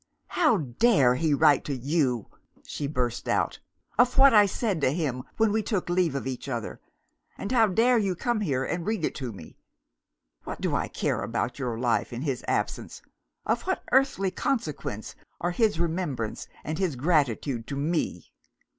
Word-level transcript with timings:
'How 0.29 0.57
dare 0.57 1.13
he 1.13 1.31
write 1.31 1.63
to 1.65 1.75
you,' 1.75 2.25
she 2.65 2.87
burst 2.87 3.27
out, 3.27 3.59
'of 3.99 4.17
what 4.17 4.33
I 4.33 4.47
said 4.47 4.81
to 4.81 4.89
him 4.91 5.21
when 5.37 5.51
we 5.51 5.61
took 5.61 5.89
leave 5.89 6.15
of 6.15 6.25
each 6.25 6.49
other? 6.49 6.81
And 7.37 7.51
how 7.51 7.67
dare 7.67 7.99
you 7.99 8.15
come 8.15 8.41
here, 8.41 8.63
and 8.65 8.83
read 8.87 9.05
it 9.05 9.13
to 9.21 9.31
me? 9.31 9.57
What 10.43 10.59
do 10.59 10.75
I 10.75 10.87
care 10.87 11.21
about 11.21 11.59
your 11.59 11.77
life, 11.77 12.11
in 12.11 12.23
his 12.23 12.43
absence? 12.47 13.03
Of 13.45 13.61
what 13.67 13.83
earthly 13.91 14.31
consequence 14.31 15.13
are 15.39 15.51
his 15.51 15.79
remembrance 15.79 16.47
and 16.63 16.79
his 16.79 16.95
gratitude 16.95 17.67
to 17.67 17.75
Me! 17.75 18.33